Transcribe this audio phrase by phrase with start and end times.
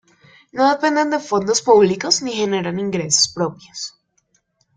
[0.59, 3.87] No dependen de fondos públicos ni generan ingresos propios.